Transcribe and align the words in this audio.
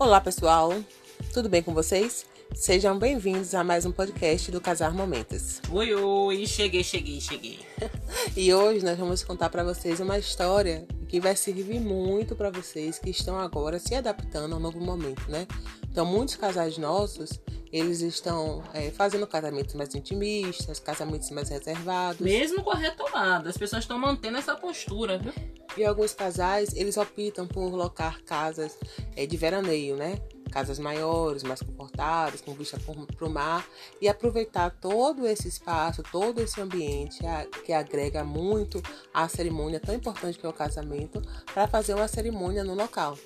Olá, 0.00 0.20
pessoal. 0.20 0.72
Tudo 1.34 1.48
bem 1.48 1.60
com 1.60 1.74
vocês? 1.74 2.24
Sejam 2.54 2.96
bem-vindos 2.96 3.52
a 3.52 3.64
mais 3.64 3.84
um 3.84 3.90
podcast 3.90 4.48
do 4.52 4.60
Casar 4.60 4.94
Momentos. 4.94 5.60
Oi, 5.72 5.92
oi, 5.92 6.46
cheguei, 6.46 6.84
cheguei, 6.84 7.20
cheguei. 7.20 7.58
E 8.36 8.54
hoje 8.54 8.84
nós 8.84 8.96
vamos 8.96 9.24
contar 9.24 9.50
para 9.50 9.64
vocês 9.64 9.98
uma 9.98 10.16
história 10.16 10.86
que 11.08 11.18
vai 11.18 11.34
servir 11.34 11.80
muito 11.80 12.36
para 12.36 12.48
vocês 12.48 12.96
que 12.96 13.10
estão 13.10 13.40
agora 13.40 13.80
se 13.80 13.92
adaptando 13.96 14.52
ao 14.52 14.60
novo 14.60 14.80
momento, 14.80 15.28
né? 15.28 15.48
Então, 15.90 16.06
muitos 16.06 16.36
casais 16.36 16.78
nossos, 16.78 17.30
eles 17.72 18.00
estão 18.00 18.62
é, 18.72 18.92
fazendo 18.92 19.26
casamentos 19.26 19.74
mais 19.74 19.92
intimistas, 19.96 20.78
casamentos 20.78 21.28
mais 21.30 21.48
reservados. 21.48 22.20
Mesmo 22.20 22.62
com 22.62 22.70
a 22.70 22.76
retomada, 22.76 23.50
as 23.50 23.56
pessoas 23.56 23.82
estão 23.82 23.98
mantendo 23.98 24.38
essa 24.38 24.54
postura, 24.54 25.18
viu? 25.18 25.32
E 25.76 25.84
alguns 25.84 26.12
casais, 26.12 26.74
eles 26.74 26.96
optam 26.96 27.46
por 27.46 27.68
locar 27.74 28.22
casas 28.22 28.76
é, 29.14 29.26
de 29.26 29.36
veraneio, 29.36 29.96
né? 29.96 30.20
Casas 30.50 30.78
maiores, 30.78 31.42
mais 31.42 31.60
confortáveis, 31.60 32.40
com 32.40 32.52
vista 32.54 32.78
para 32.78 33.26
o 33.26 33.30
mar 33.30 33.66
e 34.00 34.08
aproveitar 34.08 34.70
todo 34.70 35.26
esse 35.26 35.48
espaço, 35.48 36.02
todo 36.02 36.40
esse 36.40 36.60
ambiente 36.60 37.18
que 37.64 37.72
agrega 37.72 38.24
muito 38.24 38.82
à 39.12 39.28
cerimônia 39.28 39.78
tão 39.78 39.94
importante 39.94 40.38
que 40.38 40.46
é 40.46 40.48
o 40.48 40.52
casamento, 40.52 41.22
para 41.52 41.68
fazer 41.68 41.94
uma 41.94 42.08
cerimônia 42.08 42.64
no 42.64 42.74
local. 42.74 43.16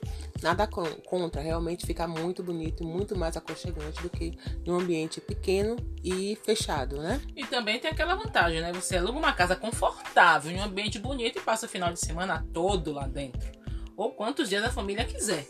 Nada 0.43 0.67
contra, 0.67 1.41
realmente 1.41 1.87
fica 1.87 2.07
muito 2.09 2.43
bonito 2.43 2.83
e 2.83 2.87
muito 2.87 3.17
mais 3.17 3.37
aconchegante 3.37 4.03
do 4.03 4.11
que 4.11 4.37
em 4.67 4.71
um 4.71 4.81
ambiente 4.81 5.21
pequeno 5.21 5.77
e 6.03 6.37
fechado, 6.45 6.97
né? 6.97 7.21
E 7.37 7.47
também 7.47 7.79
tem 7.79 7.91
aquela 7.91 8.17
vantagem, 8.17 8.61
né? 8.61 8.73
Você 8.73 8.97
aluga 8.97 9.19
uma 9.19 9.33
casa 9.33 9.55
confortável, 9.55 10.51
em 10.51 10.59
um 10.59 10.65
ambiente 10.65 10.99
bonito 10.99 11.39
e 11.39 11.43
passa 11.43 11.67
o 11.67 11.69
final 11.69 11.93
de 11.93 12.01
semana 12.01 12.45
todo 12.53 12.93
lá 12.93 13.07
dentro. 13.07 13.53
Ou 13.97 14.11
quantos 14.11 14.49
dias 14.49 14.65
a 14.65 14.73
família 14.73 15.05
quiser. 15.05 15.47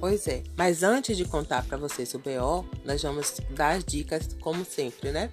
Pois 0.00 0.28
é, 0.28 0.44
mas 0.56 0.84
antes 0.84 1.16
de 1.16 1.24
contar 1.24 1.64
para 1.64 1.76
vocês 1.76 2.14
o 2.14 2.20
BO, 2.20 2.64
nós 2.84 3.02
vamos 3.02 3.40
dar 3.50 3.76
as 3.76 3.84
dicas 3.84 4.28
como 4.40 4.64
sempre, 4.64 5.10
né? 5.10 5.28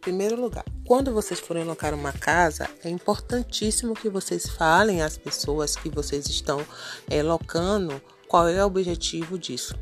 Primeiro 0.00 0.40
lugar, 0.40 0.64
quando 0.86 1.12
vocês 1.12 1.38
forem 1.38 1.64
locar 1.64 1.92
uma 1.92 2.12
casa, 2.12 2.66
é 2.82 2.88
importantíssimo 2.88 3.92
que 3.92 4.08
vocês 4.08 4.48
falem 4.48 5.02
às 5.02 5.18
pessoas 5.18 5.76
que 5.76 5.90
vocês 5.90 6.26
estão 6.28 6.64
é, 7.10 7.22
locando 7.22 8.00
qual 8.26 8.48
é 8.48 8.62
o 8.62 8.66
objetivo 8.66 9.38
disso. 9.38 9.74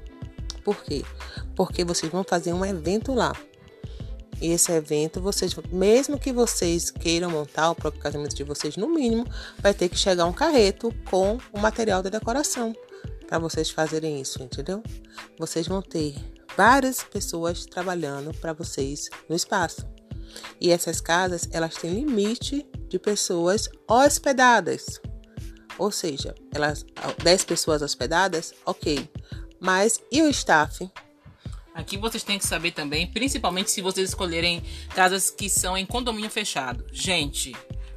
Por 0.64 0.82
quê? 0.82 1.04
Porque 1.54 1.84
vocês 1.84 2.10
vão 2.10 2.24
fazer 2.24 2.52
um 2.52 2.64
evento 2.64 3.14
lá. 3.14 3.36
E 4.40 4.50
esse 4.50 4.72
evento, 4.72 5.20
vocês, 5.20 5.54
mesmo 5.70 6.18
que 6.18 6.32
vocês 6.32 6.90
queiram 6.90 7.30
montar 7.30 7.70
o 7.70 7.74
próprio 7.76 8.02
casamento 8.02 8.34
de 8.34 8.42
vocês, 8.42 8.76
no 8.76 8.88
mínimo, 8.88 9.24
vai 9.58 9.72
ter 9.72 9.88
que 9.88 9.96
chegar 9.96 10.24
um 10.24 10.32
carreto 10.32 10.92
com 11.08 11.38
o 11.52 11.60
material 11.60 12.02
da 12.02 12.10
decoração 12.10 12.74
para 13.26 13.38
vocês 13.38 13.70
fazerem 13.70 14.20
isso, 14.20 14.42
entendeu? 14.42 14.82
Vocês 15.38 15.66
vão 15.66 15.82
ter 15.82 16.14
várias 16.56 17.02
pessoas 17.02 17.66
trabalhando 17.66 18.32
para 18.34 18.52
vocês 18.52 19.08
no 19.28 19.34
espaço. 19.34 19.86
E 20.60 20.70
essas 20.70 21.00
casas, 21.00 21.48
elas 21.52 21.74
têm 21.74 21.94
limite 21.94 22.66
de 22.88 22.98
pessoas 22.98 23.68
hospedadas. 23.88 25.00
Ou 25.78 25.90
seja, 25.90 26.34
elas 26.52 26.84
10 27.22 27.44
pessoas 27.44 27.82
hospedadas, 27.82 28.54
ok. 28.64 29.08
Mas 29.60 30.00
e 30.10 30.22
o 30.22 30.28
staff? 30.28 30.88
Aqui 31.74 31.96
vocês 31.96 32.22
têm 32.22 32.38
que 32.38 32.46
saber 32.46 32.70
também, 32.70 33.10
principalmente 33.10 33.70
se 33.70 33.82
vocês 33.82 34.10
escolherem 34.10 34.62
casas 34.94 35.28
que 35.30 35.50
são 35.50 35.76
em 35.76 35.84
condomínio 35.84 36.30
fechado. 36.30 36.84
Gente, 36.92 37.52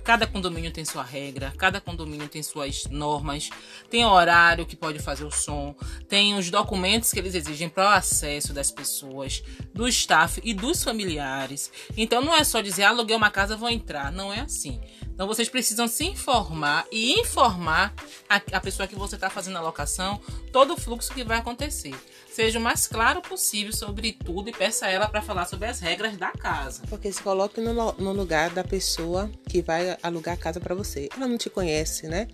Cada 0.08 0.26
condomínio 0.26 0.72
tem 0.72 0.86
sua 0.86 1.04
regra, 1.04 1.54
cada 1.58 1.82
condomínio 1.82 2.30
tem 2.30 2.42
suas 2.42 2.86
normas, 2.86 3.50
tem 3.90 4.06
horário 4.06 4.66
que 4.66 4.74
pode 4.74 5.00
fazer 5.00 5.26
o 5.26 5.32
som, 5.32 5.76
tem 6.08 6.34
os 6.38 6.50
documentos 6.50 7.12
que 7.12 7.20
eles 7.20 7.36
exigem 7.36 7.68
para 7.68 7.84
o 7.84 7.94
acesso 7.94 8.54
das 8.54 8.72
pessoas, 8.72 9.44
do 9.74 9.86
staff 9.86 10.40
e 10.46 10.54
dos 10.54 10.82
familiares. 10.82 11.70
Então 11.98 12.22
não 12.22 12.34
é 12.34 12.46
só 12.46 12.62
dizer, 12.62 12.86
aluguei 12.86 13.18
uma 13.18 13.30
casa, 13.30 13.58
vou 13.58 13.70
entrar. 13.70 14.10
Não 14.10 14.32
é 14.32 14.40
assim. 14.40 14.80
Então 15.04 15.28
vocês 15.28 15.50
precisam 15.50 15.90
se 15.90 16.06
informar 16.06 16.86
e 16.90 17.20
informar 17.20 17.94
a, 18.30 18.42
a 18.54 18.60
pessoa 18.60 18.88
que 18.88 18.96
você 18.96 19.16
está 19.16 19.30
fazendo 19.30 19.58
a 19.58 19.62
locação 19.62 20.20
todo 20.52 20.74
o 20.74 20.78
fluxo 20.78 21.14
que 21.14 21.24
vai 21.24 21.38
acontecer. 21.38 21.96
Seja 22.30 22.60
o 22.60 22.62
mais 22.62 22.88
claro 22.88 23.22
possível 23.22 23.74
sobre 23.74 24.14
tudo 24.14 24.50
e 24.50 24.54
peça 24.54 24.88
ela 24.88 25.08
para 25.08 25.22
falar 25.22 25.46
sobre 25.46 25.68
as 25.68 25.80
regras 25.80 26.18
da 26.18 26.32
casa. 26.32 26.84
Porque 26.90 27.12
se 27.12 27.22
coloque 27.22 27.60
no, 27.62 27.94
no 27.94 28.12
lugar 28.12 28.50
da 28.52 28.64
pessoa 28.64 29.30
que 29.48 29.62
vai 29.62 29.98
alugar 30.04 30.36
a 30.36 30.38
casa 30.38 30.60
para 30.60 30.76
você. 30.76 31.10
Ela 31.16 31.28
não 31.28 31.38
te 31.38 31.50
conhece, 31.50 32.08
né? 32.08 32.28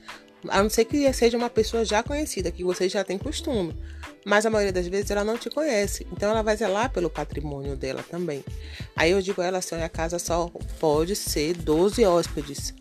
A 0.50 0.62
não 0.62 0.70
ser 0.70 0.86
que 0.86 1.12
seja 1.14 1.38
uma 1.38 1.50
pessoa 1.50 1.86
já 1.86 2.04
conhecida, 2.04 2.52
que 2.52 2.64
você 2.64 2.90
já 2.90 3.04
tem 3.04 3.18
costume. 3.18 3.76
Mas 4.26 4.46
a 4.46 4.50
maioria 4.50 4.74
das 4.74 4.88
vezes 4.88 5.10
ela 5.10 5.24
não 5.24 5.38
te 5.38 5.50
conhece. 5.50 6.06
Então 6.12 6.30
ela 6.30 6.42
vai 6.42 6.56
zelar 6.58 6.92
pelo 6.92 7.10
patrimônio 7.10 7.76
dela 7.76 8.04
também. 8.04 8.44
Aí 8.96 9.12
eu 9.12 9.22
digo 9.22 9.42
a 9.42 9.46
ela 9.46 9.58
assim: 9.60 9.82
a 9.82 9.90
casa 9.90 10.20
só 10.20 10.50
pode 10.80 11.16
ser 11.16 11.56
12 11.56 12.06
hóspedes. 12.06 12.74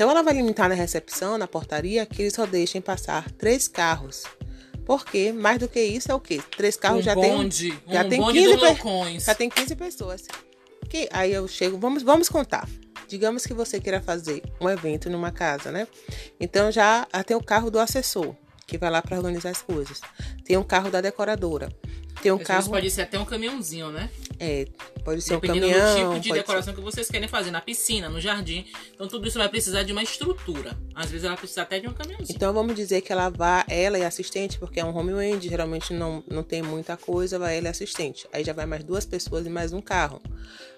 Então 0.00 0.10
ela 0.10 0.22
vai 0.22 0.32
limitar 0.32 0.66
na 0.66 0.74
recepção, 0.74 1.36
na 1.36 1.46
portaria, 1.46 2.06
que 2.06 2.22
eles 2.22 2.32
só 2.32 2.46
deixem 2.46 2.80
passar 2.80 3.30
três 3.32 3.68
carros. 3.68 4.24
Porque 4.86 5.30
mais 5.30 5.58
do 5.58 5.68
que 5.68 5.78
isso 5.78 6.10
é 6.10 6.14
o 6.14 6.18
quê? 6.18 6.40
Três 6.56 6.74
carros 6.74 7.00
um 7.00 7.02
já 7.02 7.14
bonde, 7.14 7.72
tem 7.72 7.94
já 7.94 8.02
um 8.02 8.08
tem 8.08 8.18
bonde 8.18 8.38
15 8.38 8.56
pe... 8.56 9.20
já 9.20 9.34
tem 9.34 9.50
15 9.50 9.76
pessoas. 9.76 10.26
Que 10.88 11.06
aí 11.12 11.34
eu 11.34 11.46
chego, 11.46 11.76
vamos 11.76 12.02
vamos 12.02 12.30
contar. 12.30 12.66
Digamos 13.08 13.44
que 13.44 13.52
você 13.52 13.78
queira 13.78 14.00
fazer 14.00 14.42
um 14.58 14.70
evento 14.70 15.10
numa 15.10 15.30
casa, 15.30 15.70
né? 15.70 15.86
Então 16.40 16.72
já 16.72 17.06
tem 17.26 17.36
o 17.36 17.42
carro 17.42 17.70
do 17.70 17.78
assessor, 17.78 18.34
que 18.66 18.78
vai 18.78 18.88
lá 18.88 19.02
para 19.02 19.18
organizar 19.18 19.50
as 19.50 19.60
coisas. 19.60 20.00
Tem 20.46 20.56
um 20.56 20.64
carro 20.64 20.90
da 20.90 21.02
decoradora. 21.02 21.68
Tem 22.22 22.32
um 22.32 22.36
Às 22.36 22.44
carro. 22.44 22.70
Pode 22.70 22.90
ser 22.90 23.02
até 23.02 23.18
um 23.18 23.26
caminhãozinho, 23.26 23.90
né? 23.90 24.08
É, 24.42 24.66
pode 25.04 25.20
ser 25.20 25.34
Dependendo 25.34 25.66
um 25.66 25.70
caminhão. 25.70 26.14
do 26.14 26.14
tipo 26.14 26.20
de 26.20 26.32
decoração 26.32 26.72
ser... 26.72 26.78
que 26.78 26.82
vocês 26.82 27.10
querem 27.10 27.28
fazer, 27.28 27.50
na 27.50 27.60
piscina, 27.60 28.08
no 28.08 28.18
jardim. 28.18 28.64
Então 28.94 29.06
tudo 29.06 29.28
isso 29.28 29.38
vai 29.38 29.50
precisar 29.50 29.82
de 29.82 29.92
uma 29.92 30.02
estrutura. 30.02 30.74
Às 30.94 31.10
vezes 31.10 31.26
ela 31.26 31.36
precisa 31.36 31.60
até 31.60 31.78
de 31.78 31.86
um 31.86 31.92
caminhãozinho. 31.92 32.34
Então 32.34 32.50
vamos 32.54 32.74
dizer 32.74 33.02
que 33.02 33.12
ela 33.12 33.28
vá, 33.28 33.66
ela 33.68 33.98
e 33.98 34.02
assistente, 34.02 34.58
porque 34.58 34.80
é 34.80 34.84
um 34.84 34.96
home 34.96 35.12
end, 35.22 35.46
geralmente 35.46 35.92
não, 35.92 36.24
não 36.26 36.42
tem 36.42 36.62
muita 36.62 36.96
coisa, 36.96 37.38
vai 37.38 37.58
ela 37.58 37.66
e 37.66 37.70
assistente. 37.70 38.26
Aí 38.32 38.42
já 38.42 38.54
vai 38.54 38.64
mais 38.64 38.82
duas 38.82 39.04
pessoas 39.04 39.44
e 39.44 39.50
mais 39.50 39.74
um 39.74 39.80
carro. 39.82 40.22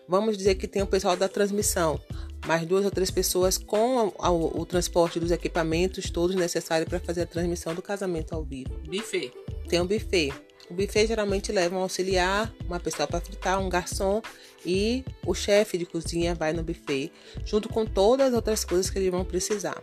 Vamos 0.08 0.36
dizer 0.36 0.56
que 0.56 0.66
tem 0.66 0.82
o 0.82 0.86
pessoal 0.86 1.16
da 1.16 1.28
transmissão 1.28 2.00
mais 2.46 2.66
duas 2.66 2.84
ou 2.84 2.90
três 2.90 3.10
pessoas 3.10 3.56
com 3.56 4.12
a, 4.18 4.26
a, 4.26 4.30
o 4.32 4.66
transporte 4.66 5.20
dos 5.20 5.30
equipamentos 5.30 6.10
todos 6.10 6.34
necessários 6.34 6.88
para 6.88 6.98
fazer 6.98 7.22
a 7.22 7.26
transmissão 7.26 7.74
do 7.74 7.80
casamento 7.80 8.34
ao 8.34 8.42
vivo. 8.42 8.70
Buffet. 8.84 9.32
Tem 9.68 9.80
um 9.80 9.86
buffet. 9.86 10.32
O 10.72 10.74
buffet 10.74 11.06
geralmente 11.06 11.52
leva 11.52 11.76
um 11.76 11.82
auxiliar, 11.82 12.50
uma 12.66 12.80
pessoa 12.80 13.06
para 13.06 13.20
fritar, 13.20 13.60
um 13.60 13.68
garçom 13.68 14.22
e 14.64 15.04
o 15.26 15.34
chefe 15.34 15.76
de 15.76 15.84
cozinha 15.84 16.34
vai 16.34 16.54
no 16.54 16.62
buffet, 16.62 17.12
junto 17.44 17.68
com 17.68 17.84
todas 17.84 18.28
as 18.28 18.32
outras 18.34 18.64
coisas 18.64 18.88
que 18.88 18.98
eles 18.98 19.10
vão 19.10 19.22
precisar. 19.22 19.76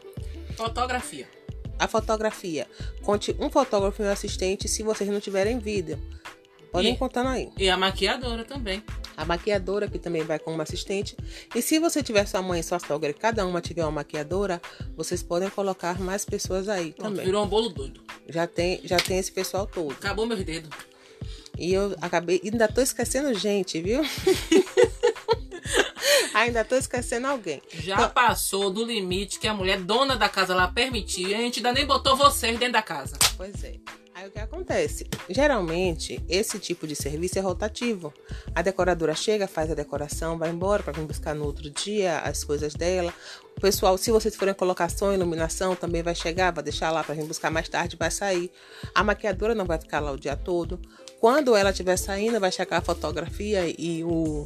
Fotografia. 0.58 1.28
A 1.78 1.88
fotografia. 1.88 2.66
Conte 3.04 3.36
um 3.40 3.52
fotógrafo 3.52 4.02
e 4.02 4.06
um 4.06 4.10
assistente 4.10 4.68
se 4.68 4.82
vocês 4.82 5.08
não 5.12 5.20
tiverem 5.20 5.60
vídeo. 5.60 6.00
Podem 6.72 6.96
E- 6.96 6.98
contando 6.98 7.28
aí. 7.30 7.50
E 7.56 7.70
a 7.70 7.78
maquiadora 7.78 8.44
também. 8.44 8.84
A 9.16 9.24
maquiadora, 9.26 9.88
que 9.88 10.00
também 10.00 10.24
vai 10.24 10.40
como 10.40 10.60
assistente. 10.60 11.16
E 11.54 11.62
se 11.62 11.78
você 11.78 12.02
tiver 12.02 12.26
sua 12.26 12.42
mãe 12.42 12.62
e 12.62 12.64
sua 12.64 12.80
sogra 12.80 13.12
e 13.12 13.14
cada 13.14 13.46
uma 13.46 13.62
tiver 13.62 13.84
uma 13.84 13.92
maquiadora, 13.92 14.60
vocês 14.98 15.22
podem 15.22 15.50
colocar 15.52 16.00
mais 16.00 16.26
pessoas 16.26 16.68
aí 16.68 16.94
Pronto, 16.94 17.10
também. 17.12 17.26
virou 17.26 17.46
um 17.46 17.48
bolo 17.48 17.70
doido. 17.70 18.02
Já 18.30 18.48
tem, 18.48 18.80
já 18.84 18.98
tem 18.98 19.18
esse 19.18 19.32
pessoal 19.32 19.66
todo. 19.68 19.92
Acabou 19.94 20.26
meus 20.26 20.44
dedos. 20.44 20.70
E 21.58 21.74
eu 21.74 21.96
acabei. 22.02 22.42
Ainda 22.44 22.68
tô 22.68 22.82
esquecendo 22.82 23.34
gente, 23.34 23.82
viu? 23.82 24.02
ainda 26.34 26.64
tô 26.64 26.76
esquecendo 26.76 27.28
alguém. 27.28 27.62
Já 27.74 27.96
Então- 27.96 28.10
passou 28.10 28.70
do 28.70 28.84
limite 28.86 29.40
que 29.40 29.48
a 29.48 29.54
mulher 29.54 29.80
dona 29.80 30.16
da 30.16 30.30
casa 30.30 30.56
lá 30.56 30.68
permitia. 30.68 31.30
E 31.30 31.36
a 31.36 31.38
gente 31.38 31.60
ainda 31.60 31.74
nem 31.74 31.86
botou 31.86 32.16
vocês 32.16 32.58
dentro 32.58 32.74
da 32.74 32.82
casa. 32.82 33.18
Pois 33.36 33.64
é. 33.64 33.76
Aí 34.20 34.28
o 34.28 34.32
que 34.32 34.40
acontece? 34.40 35.08
Geralmente, 35.30 36.22
esse 36.28 36.60
tipo 36.60 36.86
de 36.86 36.94
serviço 36.94 37.40
é 37.40 37.42
rotativo. 37.42 38.14
A 38.54 38.62
decoradora 38.62 39.16
chega, 39.16 39.48
faz 39.48 39.72
a 39.72 39.74
decoração, 39.74 40.38
vai 40.38 40.50
embora 40.50 40.84
para 40.84 40.92
vir 40.92 41.06
buscar 41.06 41.34
no 41.34 41.46
outro 41.46 41.70
dia 41.70 42.20
as 42.20 42.44
coisas 42.44 42.74
dela. 42.74 43.14
O 43.56 43.62
pessoal, 43.62 43.98
se 43.98 44.12
vocês 44.12 44.36
forem 44.36 44.54
colocação, 44.54 45.14
iluminação, 45.14 45.74
também 45.74 46.04
vai 46.04 46.14
chegar, 46.14 46.52
vai 46.52 46.62
deixar 46.62 46.92
lá 46.92 47.02
para 47.02 47.16
vir 47.16 47.24
buscar 47.24 47.50
mais 47.50 47.70
tarde, 47.70 47.96
vai 47.96 48.12
sair. 48.12 48.52
A 48.94 49.06
maquiadora 49.06 49.56
não 49.56 49.64
vai 49.64 49.80
ficar 49.80 50.02
lá 50.02 50.12
o 50.12 50.20
dia 50.20 50.36
todo. 50.36 50.82
Quando 51.22 51.56
ela 51.56 51.70
estiver 51.70 51.96
saindo, 51.96 52.42
vai 52.42 52.52
chegar 52.52 52.80
a 52.80 52.82
fotografia 52.82 53.74
e 53.78 54.04
o 54.04 54.46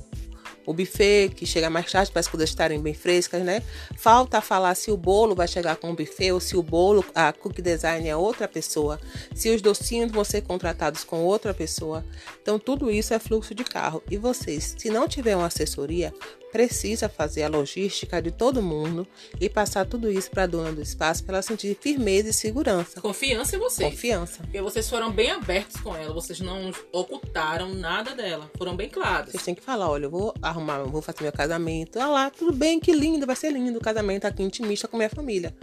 o 0.65 0.73
buffet, 0.73 1.29
que 1.29 1.45
chega 1.45 1.69
mais 1.69 1.91
tarde 1.91 2.11
para 2.11 2.19
as 2.19 2.27
coisas 2.27 2.49
estarem 2.49 2.79
bem 2.79 2.93
frescas, 2.93 3.43
né? 3.43 3.61
Falta 3.97 4.41
falar 4.41 4.75
se 4.75 4.91
o 4.91 4.97
bolo 4.97 5.35
vai 5.35 5.47
chegar 5.47 5.75
com 5.75 5.91
o 5.91 5.95
buffet 5.95 6.31
ou 6.31 6.39
se 6.39 6.55
o 6.55 6.63
bolo, 6.63 7.03
a 7.13 7.31
cook 7.33 7.61
design 7.61 8.07
é 8.07 8.15
outra 8.15 8.47
pessoa, 8.47 8.99
se 9.33 9.49
os 9.49 9.61
docinhos 9.61 10.11
vão 10.11 10.23
ser 10.23 10.41
contratados 10.41 11.03
com 11.03 11.23
outra 11.23 11.53
pessoa. 11.53 12.05
Então, 12.41 12.57
tudo 12.59 12.89
isso 12.89 13.13
é 13.13 13.19
fluxo 13.19 13.53
de 13.53 13.63
carro. 13.63 14.01
E 14.09 14.17
vocês, 14.17 14.75
se 14.77 14.89
não 14.89 15.07
tiver 15.07 15.35
uma 15.35 15.47
assessoria, 15.47 16.13
precisa 16.53 17.09
fazer 17.09 17.41
a 17.41 17.47
logística 17.49 18.21
de 18.21 18.29
todo 18.29 18.61
mundo 18.61 19.07
e 19.41 19.49
passar 19.49 19.87
tudo 19.87 20.09
isso 20.11 20.29
para 20.29 20.43
a 20.43 20.45
dona 20.45 20.71
do 20.71 20.81
espaço 20.83 21.23
para 21.23 21.37
ela 21.37 21.41
sentir 21.41 21.75
firmeza 21.81 22.29
e 22.29 22.33
segurança. 22.33 23.01
Confiança 23.01 23.55
em 23.55 23.59
vocês. 23.59 23.89
Confiança. 23.89 24.43
Porque 24.43 24.61
vocês 24.61 24.87
foram 24.87 25.11
bem 25.11 25.31
abertos 25.31 25.81
com 25.81 25.95
ela, 25.95 26.13
vocês 26.13 26.39
não 26.39 26.71
ocultaram 26.91 27.73
nada 27.73 28.13
dela, 28.13 28.49
foram 28.55 28.75
bem 28.75 28.87
claros. 28.87 29.31
Vocês 29.31 29.43
têm 29.43 29.55
que 29.55 29.63
falar, 29.63 29.89
olha, 29.89 30.05
eu 30.05 30.11
vou 30.11 30.31
arrumar, 30.43 30.77
eu 30.81 30.89
vou 30.89 31.01
fazer 31.01 31.23
meu 31.23 31.31
casamento. 31.31 31.99
Ah 31.99 32.07
lá, 32.07 32.29
tudo 32.29 32.53
bem, 32.53 32.79
que 32.79 32.91
lindo, 32.93 33.25
vai 33.25 33.35
ser 33.35 33.51
lindo 33.51 33.79
o 33.79 33.81
casamento 33.81 34.25
aqui 34.25 34.43
intimista 34.43 34.87
com 34.87 34.95
minha 34.95 35.09
família. 35.09 35.55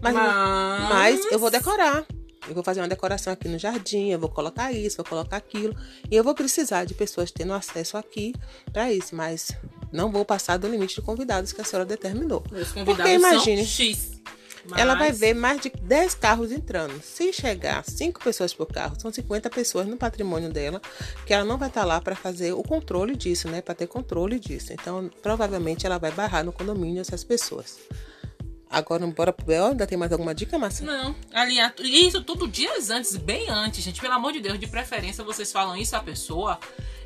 Mas, 0.00 0.14
Mas- 0.14 0.88
mas 0.88 1.32
eu 1.32 1.38
vou 1.40 1.50
decorar. 1.50 2.06
Eu 2.46 2.54
vou 2.54 2.62
fazer 2.62 2.80
uma 2.80 2.88
decoração 2.88 3.32
aqui 3.32 3.48
no 3.48 3.58
jardim, 3.58 4.10
eu 4.10 4.18
vou 4.20 4.28
colocar 4.30 4.72
isso, 4.72 4.96
vou 4.98 5.04
colocar 5.04 5.36
aquilo. 5.36 5.74
E 6.08 6.14
eu 6.16 6.22
vou 6.24 6.34
precisar 6.34 6.84
de 6.84 6.94
pessoas 6.94 7.30
tendo 7.32 7.52
acesso 7.52 7.96
aqui 7.96 8.32
para 8.72 8.90
isso, 8.92 9.14
mas 9.14 9.50
não 9.92 10.10
vou 10.10 10.24
passar 10.24 10.56
do 10.58 10.68
limite 10.68 10.96
de 10.96 11.02
convidados 11.02 11.52
que 11.52 11.60
a 11.60 11.64
senhora 11.64 11.84
determinou. 11.86 12.42
Os 12.52 12.68
Porque 12.68 12.74
convidados 12.84 13.12
imagine, 13.12 13.56
são 13.66 13.86
X. 13.86 14.10
ela 14.76 14.94
vai 14.94 15.08
Mas- 15.08 15.18
ver 15.20 15.34
mais 15.34 15.60
de 15.60 15.70
10 15.70 16.14
carros 16.14 16.52
entrando. 16.52 17.00
Se 17.02 17.32
chegar 17.32 17.82
5 17.84 18.20
pessoas 18.22 18.52
por 18.52 18.66
carro, 18.66 18.96
são 19.00 19.10
50 19.12 19.48
pessoas 19.48 19.86
no 19.86 19.96
patrimônio 19.96 20.50
dela, 20.52 20.80
que 21.26 21.32
ela 21.32 21.44
não 21.44 21.56
vai 21.56 21.68
estar 21.68 21.84
lá 21.84 22.00
para 22.00 22.14
fazer 22.14 22.52
o 22.52 22.62
controle 22.62 23.16
disso, 23.16 23.48
né? 23.48 23.62
Para 23.62 23.74
ter 23.74 23.86
controle 23.86 24.38
disso. 24.38 24.72
Então, 24.72 25.10
provavelmente 25.22 25.86
ela 25.86 25.98
vai 25.98 26.10
barrar 26.12 26.44
no 26.44 26.52
condomínio 26.52 27.00
essas 27.00 27.24
pessoas. 27.24 27.78
Agora, 28.70 29.06
bora 29.06 29.32
pro 29.32 29.46
B.O. 29.46 29.68
Ainda 29.68 29.86
tem 29.86 29.96
mais 29.96 30.12
alguma 30.12 30.34
dica, 30.34 30.58
Márcia? 30.58 30.84
Não, 30.84 31.14
tu- 31.70 31.82
Isso 31.82 32.22
tudo 32.22 32.46
dias 32.46 32.90
antes, 32.90 33.16
bem 33.16 33.48
antes, 33.48 33.82
gente. 33.82 33.98
Pelo 33.98 34.12
amor 34.12 34.30
de 34.34 34.40
Deus, 34.40 34.58
de 34.60 34.66
preferência 34.66 35.24
vocês 35.24 35.50
falam 35.50 35.74
isso 35.74 35.96
à 35.96 36.00
pessoa 36.00 36.58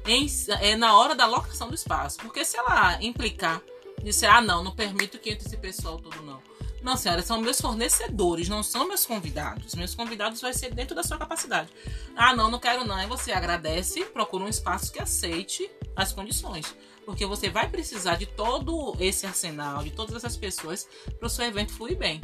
em, 0.07 0.27
é, 0.61 0.77
na 0.77 0.97
hora 0.97 1.15
da 1.15 1.27
locação 1.27 1.69
do 1.69 1.75
espaço. 1.75 2.19
Porque 2.19 2.45
se 2.45 2.57
ela 2.57 3.03
implicar, 3.03 3.63
disser, 4.03 4.33
ah, 4.33 4.41
não, 4.41 4.63
não 4.63 4.75
permito 4.75 5.19
que 5.19 5.31
entre 5.31 5.47
esse 5.47 5.57
pessoal 5.57 5.99
todo, 5.99 6.23
não. 6.23 6.43
Não, 6.83 6.97
senhora, 6.97 7.23
são 7.23 7.41
meus 7.41 7.61
fornecedores, 7.61 8.49
não 8.49 8.63
são 8.63 8.89
meus 8.89 9.07
convidados. 9.07 9.77
Meus 9.77 9.95
convidados 9.95 10.41
vai 10.41 10.53
ser 10.53 10.75
dentro 10.75 10.97
da 10.97 11.05
sua 11.05 11.17
capacidade. 11.17 11.71
Ah, 12.17 12.35
não, 12.35 12.51
não 12.51 12.59
quero 12.59 12.85
não. 12.85 12.97
Aí 12.97 13.07
você 13.07 13.31
agradece, 13.31 14.05
procura 14.07 14.45
um 14.45 14.49
espaço 14.49 14.93
que 14.93 15.01
aceite 15.01 15.71
as 15.95 16.13
condições. 16.13 16.75
Porque 17.07 17.25
você 17.25 17.49
vai 17.49 17.69
precisar 17.69 18.17
de 18.17 18.27
todo 18.27 18.97
esse 18.99 19.27
arsenal, 19.27 19.85
de 19.85 19.91
todas 19.91 20.17
essas 20.17 20.37
pessoas, 20.37 20.89
para 21.19 21.27
o 21.27 21.31
seu 21.31 21.45
evento 21.45 21.73
fluir 21.73 21.97
bem. 21.97 22.21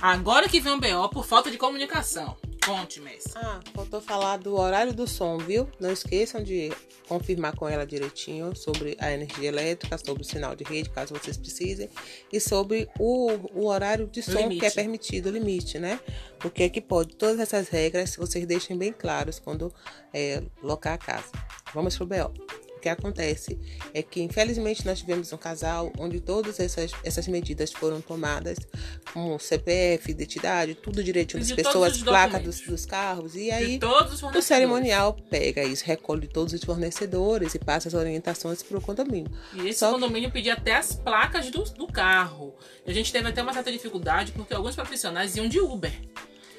Agora 0.00 0.48
que 0.48 0.60
vem 0.60 0.72
o 0.72 0.80
BO 0.80 1.08
por 1.08 1.24
falta 1.24 1.50
de 1.50 1.58
comunicação. 1.58 2.36
Conte, 2.64 3.00
Messi. 3.00 3.30
Ah, 3.34 3.60
faltou 3.74 4.00
falar 4.00 4.38
do 4.38 4.56
horário 4.56 4.94
do 4.94 5.06
som, 5.06 5.36
viu? 5.36 5.68
Não 5.78 5.92
esqueçam 5.92 6.42
de 6.42 6.72
confirmar 7.06 7.54
com 7.54 7.68
ela 7.68 7.86
direitinho 7.86 8.56
sobre 8.56 8.96
a 8.98 9.12
energia 9.12 9.48
elétrica, 9.48 9.98
sobre 9.98 10.22
o 10.22 10.24
sinal 10.24 10.56
de 10.56 10.64
rede, 10.64 10.88
caso 10.88 11.14
vocês 11.14 11.36
precisem, 11.36 11.90
e 12.32 12.40
sobre 12.40 12.88
o, 12.98 13.30
o 13.54 13.66
horário 13.66 14.06
de 14.06 14.22
som 14.22 14.38
Limite. 14.38 14.60
que 14.60 14.66
é 14.66 14.70
permitido, 14.70 15.26
o 15.26 15.32
limite, 15.32 15.78
né? 15.78 16.00
O 16.42 16.50
que 16.50 16.62
é 16.62 16.68
que 16.70 16.80
pode. 16.80 17.14
Todas 17.16 17.38
essas 17.38 17.68
regras 17.68 18.16
vocês 18.16 18.46
deixem 18.46 18.78
bem 18.78 18.92
claros 18.92 19.38
quando 19.38 19.72
é, 20.12 20.42
locar 20.62 20.94
a 20.94 20.98
casa. 20.98 21.30
Vamos 21.74 21.96
pro 21.96 22.06
BO. 22.06 22.63
O 22.84 22.86
que 22.86 22.90
acontece 22.90 23.58
é 23.94 24.02
que, 24.02 24.20
infelizmente, 24.20 24.84
nós 24.84 24.98
tivemos 24.98 25.32
um 25.32 25.38
casal 25.38 25.90
onde 25.98 26.20
todas 26.20 26.60
essas, 26.60 26.90
essas 27.02 27.26
medidas 27.26 27.72
foram 27.72 27.98
tomadas, 28.02 28.58
como 29.10 29.38
CPF, 29.38 30.10
identidade, 30.10 30.74
tudo 30.74 31.02
direitinho 31.02 31.42
das 31.42 31.50
pessoas, 31.50 32.02
placa 32.02 32.38
dos, 32.38 32.60
dos 32.60 32.84
carros, 32.84 33.36
e 33.36 33.50
aí 33.50 33.80
o 34.36 34.42
cerimonial 34.42 35.14
pega 35.30 35.64
isso, 35.64 35.82
recolhe 35.86 36.28
todos 36.28 36.52
os 36.52 36.62
fornecedores 36.62 37.54
e 37.54 37.58
passa 37.58 37.88
as 37.88 37.94
orientações 37.94 38.62
para 38.62 38.76
o 38.76 38.82
condomínio. 38.82 39.32
E 39.54 39.68
esse 39.68 39.78
Só 39.78 39.86
que- 39.86 39.94
condomínio 39.94 40.30
pedia 40.30 40.52
até 40.52 40.74
as 40.76 40.94
placas 40.94 41.50
do, 41.50 41.64
do 41.64 41.86
carro. 41.86 42.54
E 42.86 42.90
a 42.90 42.92
gente 42.92 43.10
teve 43.10 43.26
até 43.26 43.42
uma 43.42 43.54
certa 43.54 43.72
dificuldade 43.72 44.30
porque 44.32 44.52
alguns 44.52 44.74
profissionais 44.74 45.34
iam 45.36 45.48
de 45.48 45.58
Uber. 45.58 45.90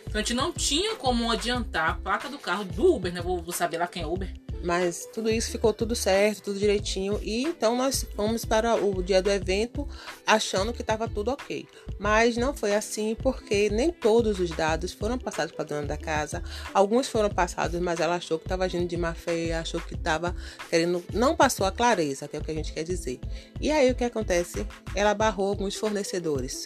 Então 0.07 0.16
a 0.16 0.24
gente 0.24 0.33
não 0.33 0.51
tinha 0.51 0.95
como 0.95 1.30
adiantar 1.31 1.89
a 1.92 1.94
placa 1.94 2.30
do 2.30 2.39
carro 2.39 2.63
do 2.63 2.95
Uber, 2.95 3.13
né? 3.13 3.22
Vou, 3.22 3.44
vou 3.44 3.54
saber 3.54 3.77
lá 3.77 3.86
quem 3.86 4.01
é 4.01 4.07
Uber. 4.07 4.33
Mas 4.65 5.07
tudo 5.13 5.29
isso 5.29 5.51
ficou 5.51 5.71
tudo 5.71 5.95
certo, 5.95 6.45
tudo 6.45 6.59
direitinho. 6.59 7.19
E 7.21 7.44
então 7.44 7.77
nós 7.77 8.03
fomos 8.15 8.44
para 8.44 8.75
o 8.75 9.03
dia 9.03 9.21
do 9.21 9.29
evento 9.29 9.88
achando 10.25 10.73
que 10.73 10.81
estava 10.81 11.07
tudo 11.07 11.29
ok. 11.29 11.67
Mas 12.00 12.35
não 12.35 12.51
foi 12.53 12.73
assim 12.73 13.15
porque 13.21 13.69
nem 13.69 13.91
todos 13.91 14.39
os 14.39 14.50
dados 14.50 14.91
foram 14.91 15.19
passados 15.19 15.53
para 15.53 15.63
a 15.63 15.67
dona 15.67 15.88
da 15.88 15.97
casa. 15.97 16.44
Alguns 16.73 17.07
foram 17.07 17.29
passados, 17.29 17.79
mas 17.79 18.00
ela 18.00 18.15
achou 18.15 18.39
que 18.39 18.45
estava 18.45 18.65
agindo 18.65 18.88
de 18.88 18.97
má 18.97 19.13
fé, 19.13 19.53
achou 19.53 19.79
que 19.79 19.94
estava 19.94 20.35
querendo. 20.67 21.03
Não 21.13 21.35
passou 21.35 21.65
a 21.67 21.71
clareza, 21.71 22.27
que 22.27 22.35
é 22.35 22.39
o 22.39 22.44
que 22.44 22.51
a 22.51 22.56
gente 22.56 22.73
quer 22.73 22.83
dizer. 22.83 23.19
E 23.62 23.71
aí 23.71 23.91
o 23.91 23.95
que 23.95 24.03
acontece? 24.03 24.65
Ela 24.95 25.13
barrou 25.13 25.47
alguns 25.47 25.75
fornecedores. 25.75 26.65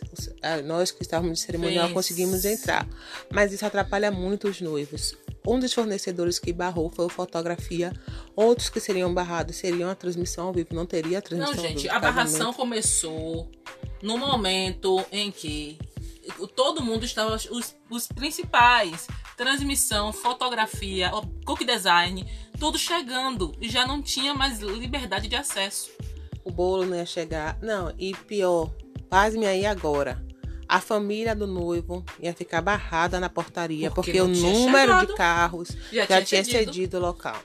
Nós 0.65 0.89
que 0.89 1.01
estávamos 1.01 1.39
de 1.39 1.45
cerimonial 1.45 1.89
conseguimos 1.89 2.45
entrar. 2.45 2.87
Mas 3.29 3.51
isso 3.51 3.65
atrapalha 3.65 4.09
muito 4.09 4.47
os 4.47 4.61
noivos. 4.61 5.17
Um 5.49 5.59
dos 5.59 5.73
fornecedores 5.73 6.37
que 6.37 6.53
barrou 6.53 6.91
foi 6.91 7.05
o 7.05 7.09
fotografia. 7.09 7.91
Outros 8.35 8.69
que 8.69 8.79
seriam 8.79 9.11
barrados 9.11 9.55
seriam 9.55 9.89
a 9.89 9.95
transmissão 9.95 10.45
ao 10.45 10.53
vivo. 10.53 10.69
Não 10.73 10.85
teria 10.85 11.17
a 11.17 11.21
transmissão 11.23 11.55
Não, 11.55 11.63
gente, 11.63 11.89
a 11.89 11.99
barração 11.99 12.53
começou 12.53 13.49
no 13.99 14.15
momento 14.15 15.03
em 15.11 15.31
que 15.31 15.79
todo 16.55 16.83
mundo 16.83 17.03
estava. 17.03 17.35
Os, 17.35 17.75
os 17.89 18.07
principais, 18.07 19.07
transmissão, 19.35 20.13
fotografia, 20.13 21.09
cook 21.43 21.65
design, 21.65 22.31
tudo 22.59 22.77
chegando. 22.77 23.51
E 23.59 23.67
já 23.67 23.87
não 23.87 24.03
tinha 24.03 24.35
mais 24.35 24.59
liberdade 24.59 25.27
de 25.27 25.35
acesso. 25.35 25.89
O 26.43 26.51
bolo 26.51 26.85
não 26.85 26.95
ia 26.95 27.07
chegar. 27.07 27.57
Não, 27.59 27.91
e 27.97 28.13
pior, 28.13 28.69
pasme 29.09 29.47
aí 29.47 29.65
agora. 29.65 30.28
A 30.69 30.79
família 30.79 31.35
do 31.35 31.47
noivo 31.47 32.05
ia 32.19 32.31
ficar 32.33 32.61
barrada 32.61 33.19
na 33.19 33.27
portaria 33.27 33.89
Porque 33.89 34.11
porque, 34.11 34.21
o 34.21 34.27
número 34.27 34.91
chegado. 34.91 35.07
de 35.07 35.15
carros 35.15 35.69
Já 35.91 36.01
já, 36.05 36.21
tinha 36.21 36.43
tinha 36.43 36.43
cedido. 36.59 36.97
o 36.97 37.01
local. 37.01 37.41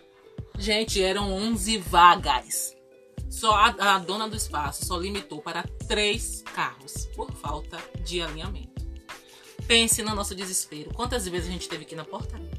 Gente, 0.58 1.02
eram 1.02 1.32
11 1.32 1.78
vagas. 1.78 2.76
Só 3.30 3.52
a, 3.52 3.94
a 3.94 3.98
dona 3.98 4.28
do 4.28 4.36
espaço 4.36 4.84
só 4.84 4.96
limitou 4.98 5.40
para 5.40 5.64
três 5.88 6.42
carros 6.54 7.06
por 7.16 7.32
falta 7.32 7.78
de 8.04 8.20
alinhamento. 8.20 8.84
Pense 9.66 10.02
no 10.02 10.14
nosso 10.14 10.34
desespero. 10.34 10.92
Quantas 10.92 11.26
vezes 11.26 11.48
a 11.48 11.52
gente 11.52 11.68
teve 11.68 11.84
que 11.86 11.94
ir 11.94 11.96
na 11.96 12.04
portaria? 12.04 12.50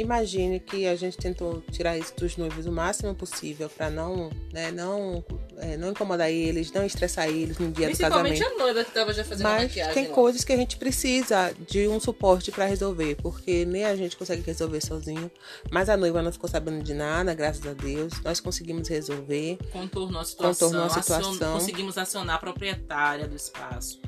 Imagine 0.00 0.58
que 0.60 0.86
a 0.86 0.96
gente 0.96 1.16
tentou 1.16 1.62
tirar 1.70 1.96
isso 1.98 2.14
dos 2.16 2.36
noivos 2.36 2.64
o 2.66 2.72
máximo 2.72 3.14
possível 3.14 3.68
para 3.68 3.90
não, 3.90 4.30
né, 4.52 4.70
não, 4.70 5.22
é, 5.58 5.76
não 5.76 5.90
incomodar 5.90 6.30
eles, 6.30 6.72
não 6.72 6.84
estressar 6.84 7.28
eles 7.28 7.58
no 7.58 7.70
dia 7.70 7.86
do 7.88 7.96
Principalmente 7.96 8.38
casamento. 8.40 8.60
a 8.60 8.64
noiva 8.64 8.84
que 8.84 8.90
tava 8.92 9.12
já 9.12 9.22
fazendo 9.24 9.46
a 9.46 9.50
Mas 9.50 9.62
maquiagem. 9.64 9.94
tem 9.94 10.08
lá. 10.08 10.14
coisas 10.14 10.42
que 10.44 10.52
a 10.52 10.56
gente 10.56 10.76
precisa 10.76 11.54
de 11.68 11.86
um 11.86 12.00
suporte 12.00 12.50
para 12.50 12.64
resolver, 12.64 13.16
porque 13.16 13.64
nem 13.66 13.84
a 13.84 13.94
gente 13.94 14.16
consegue 14.16 14.42
resolver 14.42 14.80
sozinho. 14.80 15.30
Mas 15.70 15.88
a 15.88 15.96
noiva 15.96 16.22
não 16.22 16.32
ficou 16.32 16.48
sabendo 16.48 16.82
de 16.82 16.94
nada, 16.94 17.34
graças 17.34 17.66
a 17.66 17.72
Deus. 17.74 18.12
Nós 18.24 18.40
conseguimos 18.40 18.88
resolver. 18.88 19.58
Contornou 19.72 20.20
a 20.20 20.24
situação. 20.24 20.68
Contornou 20.68 20.84
a 20.84 20.98
acion- 20.98 21.02
situação. 21.02 21.52
conseguimos 21.58 21.98
acionar 21.98 22.36
a 22.36 22.38
proprietária 22.38 23.28
do 23.28 23.36
espaço. 23.36 24.00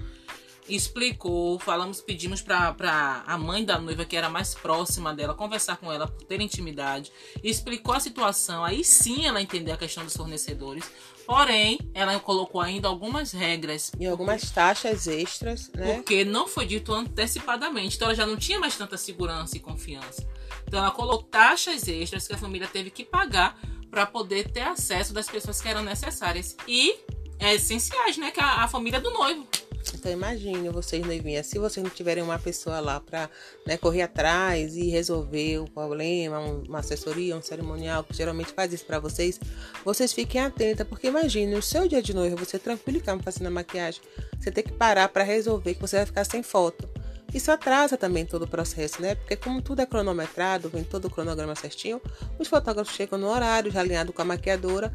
Explicou, 0.74 1.58
falamos, 1.58 2.00
pedimos 2.00 2.40
pra, 2.40 2.72
pra 2.72 3.22
a 3.26 3.36
mãe 3.36 3.62
da 3.62 3.78
noiva, 3.78 4.06
que 4.06 4.16
era 4.16 4.30
mais 4.30 4.54
próxima 4.54 5.12
dela, 5.12 5.34
conversar 5.34 5.76
com 5.76 5.92
ela, 5.92 6.08
por 6.08 6.24
ter 6.24 6.40
intimidade. 6.40 7.12
Explicou 7.44 7.94
a 7.94 8.00
situação, 8.00 8.64
aí 8.64 8.82
sim 8.82 9.26
ela 9.26 9.42
entendeu 9.42 9.74
a 9.74 9.76
questão 9.76 10.02
dos 10.02 10.16
fornecedores. 10.16 10.90
Porém, 11.26 11.78
ela 11.92 12.18
colocou 12.18 12.58
ainda 12.58 12.88
algumas 12.88 13.32
regras. 13.32 13.92
E 14.00 14.06
algumas 14.06 14.50
taxas 14.50 15.06
extras, 15.06 15.70
né? 15.74 15.96
Porque 15.96 16.24
não 16.24 16.48
foi 16.48 16.64
dito 16.64 16.94
antecipadamente. 16.94 17.96
Então 17.96 18.08
ela 18.08 18.16
já 18.16 18.24
não 18.24 18.38
tinha 18.38 18.58
mais 18.58 18.74
tanta 18.74 18.96
segurança 18.96 19.58
e 19.58 19.60
confiança. 19.60 20.26
Então 20.66 20.80
ela 20.80 20.90
colocou 20.90 21.24
taxas 21.24 21.86
extras 21.86 22.26
que 22.26 22.32
a 22.32 22.38
família 22.38 22.66
teve 22.66 22.90
que 22.90 23.04
pagar 23.04 23.60
para 23.90 24.06
poder 24.06 24.50
ter 24.50 24.62
acesso 24.62 25.12
das 25.12 25.28
pessoas 25.28 25.60
que 25.60 25.68
eram 25.68 25.82
necessárias. 25.82 26.56
E 26.66 26.98
é, 27.38 27.56
essenciais, 27.56 28.16
né? 28.16 28.30
Que 28.30 28.40
é 28.40 28.42
a, 28.42 28.64
a 28.64 28.68
família 28.68 28.98
do 28.98 29.10
noivo. 29.10 29.46
Então 29.94 30.10
imagine 30.10 30.68
vocês 30.68 31.04
noivinhas, 31.04 31.46
se 31.46 31.58
vocês 31.58 31.82
não 31.82 31.90
tiverem 31.90 32.22
uma 32.22 32.38
pessoa 32.38 32.80
lá 32.80 33.00
para 33.00 33.28
né, 33.66 33.76
correr 33.76 34.02
atrás 34.02 34.76
e 34.76 34.88
resolver 34.88 35.58
o 35.58 35.64
problema, 35.70 36.38
um- 36.40 36.62
uma 36.62 36.78
assessoria, 36.80 37.36
um 37.36 37.42
cerimonial 37.42 38.04
que 38.04 38.14
geralmente 38.14 38.52
faz 38.52 38.72
isso 38.72 38.84
para 38.84 38.98
vocês, 38.98 39.38
vocês 39.84 40.12
fiquem 40.12 40.40
atentas, 40.40 40.86
porque 40.86 41.08
imagine 41.08 41.54
o 41.54 41.62
seu 41.62 41.86
dia 41.86 42.02
de 42.02 42.14
noiva, 42.14 42.36
você 42.36 42.58
tranquilo 42.58 42.98
e 42.98 43.00
calmo 43.00 43.22
fazendo 43.22 43.46
a 43.48 43.50
maquiagem, 43.50 44.00
você 44.38 44.50
tem 44.50 44.64
que 44.64 44.72
parar 44.72 45.08
para 45.08 45.24
resolver 45.24 45.74
que 45.74 45.80
você 45.80 45.96
vai 45.96 46.06
ficar 46.06 46.24
sem 46.24 46.42
foto. 46.42 46.88
Isso 47.34 47.50
atrasa 47.50 47.96
também 47.96 48.26
todo 48.26 48.42
o 48.42 48.48
processo, 48.48 49.00
né? 49.00 49.14
Porque 49.14 49.36
como 49.36 49.62
tudo 49.62 49.80
é 49.80 49.86
cronometrado, 49.86 50.68
vem 50.68 50.84
todo 50.84 51.06
o 51.06 51.10
cronograma 51.10 51.54
certinho, 51.54 51.98
os 52.38 52.46
fotógrafos 52.46 52.94
chegam 52.94 53.18
no 53.18 53.26
horário, 53.26 53.70
já 53.72 53.80
alinhado 53.80 54.12
com 54.12 54.20
a 54.20 54.24
maquiadora, 54.24 54.92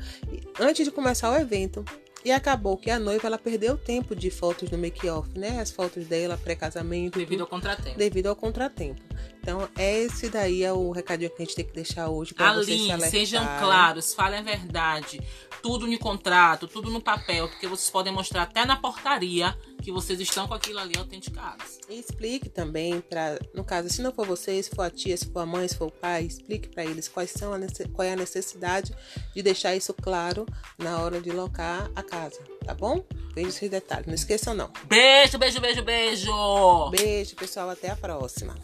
antes 0.59 0.85
de 0.85 0.91
começar 0.91 1.31
o 1.31 1.35
evento. 1.35 1.83
E 2.25 2.31
acabou 2.31 2.75
que 2.77 2.89
a 2.91 2.99
noiva 2.99 3.27
ela 3.27 3.37
perdeu 3.37 3.77
tempo 3.77 4.15
de 4.15 4.29
fotos 4.29 4.69
no 4.69 4.77
make-off, 4.77 5.29
né? 5.37 5.59
As 5.61 5.71
fotos 5.71 6.05
dela 6.07 6.37
pré-casamento, 6.37 7.17
Devido 7.19 7.41
ao 7.41 7.47
contratempo. 7.47 7.97
devido 7.97 8.27
ao 8.27 8.35
contratempo. 8.35 9.01
Então, 9.41 9.69
esse 9.77 10.27
daí 10.27 10.61
é 10.63 10.73
o 10.73 10.91
recadinho 10.91 11.29
que 11.29 11.41
a 11.41 11.45
gente 11.45 11.55
tem 11.55 11.63
que 11.65 11.73
deixar 11.73 12.09
hoje 12.09 12.33
para 12.33 12.51
vocês 12.53 12.81
se 12.81 12.91
alertarem. 12.91 13.11
sejam 13.11 13.45
claros, 13.59 14.13
falem 14.13 14.39
a 14.39 14.43
verdade. 14.43 15.21
Tudo 15.61 15.87
no 15.87 15.97
contrato, 15.97 16.67
tudo 16.67 16.89
no 16.89 17.01
papel, 17.01 17.47
porque 17.47 17.67
vocês 17.67 17.89
podem 17.89 18.13
mostrar 18.13 18.43
até 18.43 18.65
na 18.65 18.75
portaria 18.75 19.57
que 19.81 19.91
vocês 19.91 20.19
estão 20.19 20.47
com 20.47 20.53
aquilo 20.53 20.79
ali 20.79 20.97
autenticados. 20.97 21.79
E 21.89 21.99
explique 21.99 22.49
também 22.49 22.99
para, 23.01 23.39
no 23.53 23.63
caso, 23.63 23.89
se 23.89 24.01
não 24.01 24.11
for 24.11 24.25
você, 24.25 24.61
se 24.61 24.69
for 24.69 24.83
a 24.83 24.89
tia, 24.89 25.15
se 25.15 25.31
for 25.31 25.39
a 25.39 25.45
mãe, 25.45 25.67
se 25.67 25.77
for 25.77 25.87
o 25.87 25.91
pai, 25.91 26.23
explique 26.23 26.67
para 26.69 26.83
eles 26.83 27.07
quais 27.07 27.31
são 27.31 27.53
a, 27.53 27.59
qual 27.93 28.07
é 28.07 28.13
a 28.13 28.15
necessidade 28.15 28.93
de 29.35 29.41
deixar 29.41 29.75
isso 29.75 29.93
claro 29.93 30.45
na 30.77 30.99
hora 30.99 31.21
de 31.21 31.31
locar 31.31 31.89
a 31.95 32.03
casa, 32.03 32.39
tá 32.65 32.73
bom? 32.73 33.03
Veja 33.33 33.49
esses 33.49 33.69
detalhes, 33.69 34.07
não 34.07 34.15
esqueçam 34.15 34.53
não. 34.53 34.71
Beijo, 34.85 35.37
beijo, 35.37 35.61
beijo, 35.61 35.83
beijo. 35.83 36.89
Beijo, 36.89 37.35
pessoal, 37.35 37.69
até 37.69 37.89
a 37.89 37.95
próxima. 37.95 38.55